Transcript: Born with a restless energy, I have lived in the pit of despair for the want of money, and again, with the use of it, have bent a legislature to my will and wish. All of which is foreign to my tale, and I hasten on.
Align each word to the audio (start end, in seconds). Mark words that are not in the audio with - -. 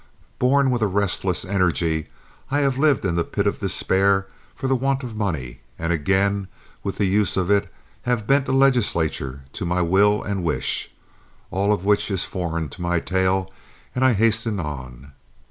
Born 0.39 0.71
with 0.71 0.81
a 0.81 0.87
restless 0.87 1.45
energy, 1.45 2.07
I 2.49 2.61
have 2.61 2.79
lived 2.79 3.05
in 3.05 3.13
the 3.15 3.23
pit 3.23 3.45
of 3.45 3.59
despair 3.59 4.25
for 4.55 4.65
the 4.67 4.75
want 4.75 5.03
of 5.03 5.15
money, 5.15 5.59
and 5.77 5.93
again, 5.93 6.47
with 6.83 6.97
the 6.97 7.05
use 7.05 7.37
of 7.37 7.51
it, 7.51 7.71
have 8.01 8.25
bent 8.25 8.47
a 8.47 8.51
legislature 8.51 9.41
to 9.53 9.63
my 9.63 9.83
will 9.83 10.23
and 10.23 10.43
wish. 10.43 10.89
All 11.51 11.71
of 11.71 11.85
which 11.85 12.09
is 12.09 12.25
foreign 12.25 12.67
to 12.69 12.81
my 12.81 12.99
tale, 12.99 13.51
and 13.93 14.03
I 14.03 14.13
hasten 14.13 14.59
on. 14.59 15.11